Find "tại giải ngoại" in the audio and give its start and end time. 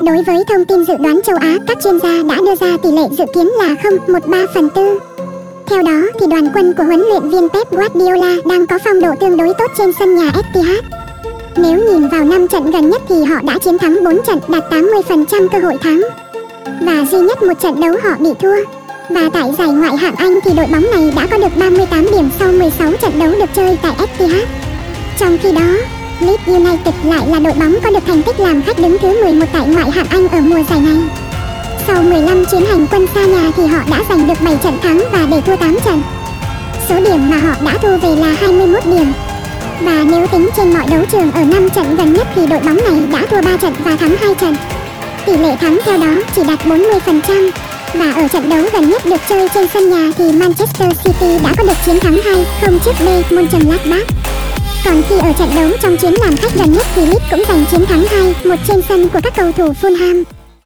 19.32-19.96